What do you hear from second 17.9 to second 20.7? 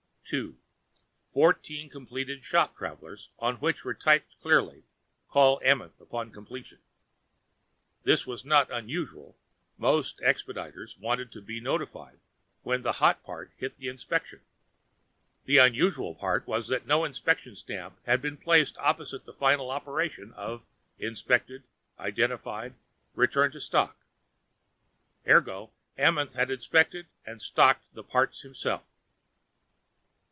had been placed opposite the final operation of